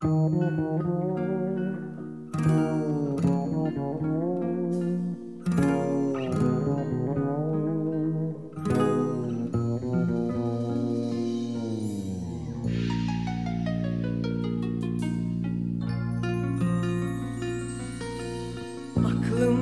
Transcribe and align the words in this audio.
Aklım 0.00 0.18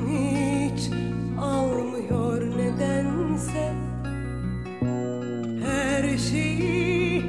hiç 0.09 0.89
almıyor 1.39 2.57
nedense. 2.57 3.73
Her 5.65 6.17
şeyi 6.17 7.23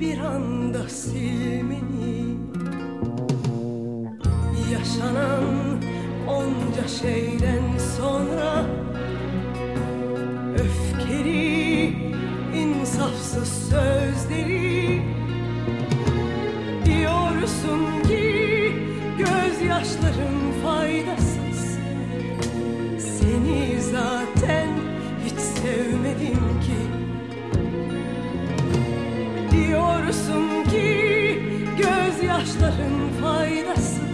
bir 0.00 0.18
anda 0.18 0.88
silmeni 0.88 1.41
Yaşanan 4.92 5.82
onca 6.28 6.88
şeyden 6.88 7.78
sonra 7.96 8.64
Öfkeli, 10.54 11.92
insafsız 12.54 13.68
sözleri 13.70 15.02
Diyorsun 16.84 18.02
ki 18.02 18.72
gözyaşların 19.18 20.52
faydasız. 20.64 21.78
Seni 22.98 23.80
zaten 23.80 24.68
hiç 25.24 25.40
sevmedim 25.40 26.60
ki. 26.60 26.82
Diyorsun 29.50 30.64
ki 30.70 31.42
gözyaşların 31.78 33.10
faydasız 33.22 34.11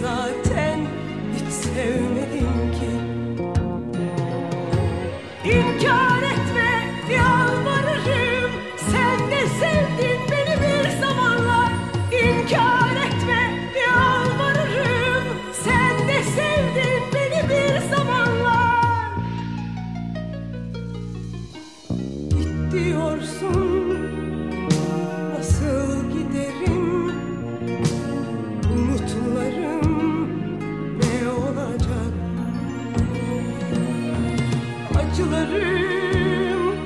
Seni 0.00 0.47
acılarım, 35.18 36.76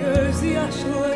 gözyaşlarım 0.00 1.11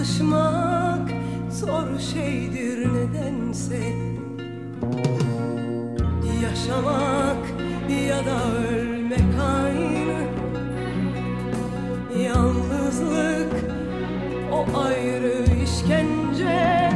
Alışmak 0.00 1.10
zor 1.50 1.98
şeydir 2.14 2.88
nedense. 2.88 3.78
Yaşamak 6.42 7.46
ya 8.08 8.16
da 8.26 8.56
ölmek 8.68 9.40
aynı. 9.40 10.20
Yalnızlık 12.22 13.52
o 14.52 14.78
ayrı 14.78 15.44
işkence. 15.64 16.90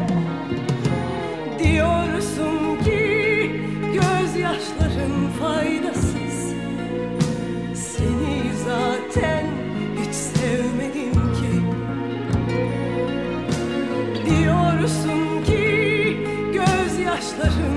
Diyorsun 1.58 2.84
ki 2.84 3.50
gözyaşların 3.92 5.30
faydasız 5.40 6.13
Diyorsun 14.84 15.44
ki 15.44 16.16
gözyaşların 16.52 17.73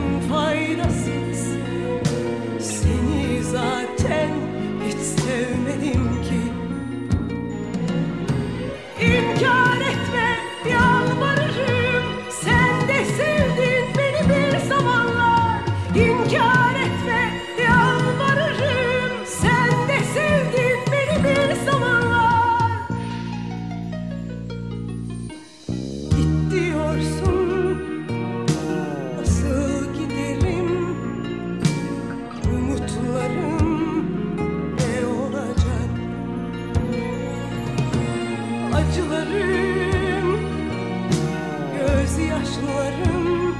gözyaşlarım 42.57 43.55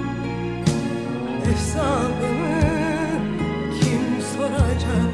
hesabını 1.46 2.62
kim 3.82 4.22
soracak? 4.22 5.14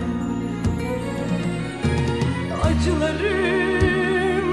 Acılarım, 2.63 4.47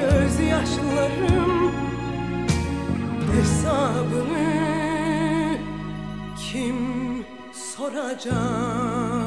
gözyaşlarım 0.00 1.72
hesabını 3.32 4.46
kim 6.36 6.76
soracak? 7.52 9.25